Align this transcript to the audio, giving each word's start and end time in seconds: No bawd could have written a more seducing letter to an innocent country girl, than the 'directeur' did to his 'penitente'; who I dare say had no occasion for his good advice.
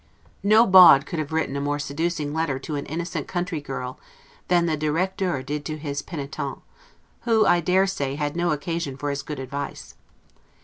No 0.41 0.65
bawd 0.65 1.05
could 1.05 1.19
have 1.19 1.31
written 1.31 1.55
a 1.55 1.61
more 1.61 1.77
seducing 1.77 2.33
letter 2.33 2.57
to 2.57 2.75
an 2.75 2.87
innocent 2.87 3.27
country 3.27 3.61
girl, 3.61 3.99
than 4.47 4.65
the 4.65 4.75
'directeur' 4.75 5.43
did 5.43 5.63
to 5.65 5.77
his 5.77 6.01
'penitente'; 6.01 6.63
who 7.25 7.45
I 7.45 7.59
dare 7.59 7.85
say 7.85 8.15
had 8.15 8.35
no 8.35 8.49
occasion 8.49 8.97
for 8.97 9.11
his 9.11 9.21
good 9.21 9.37
advice. 9.37 9.93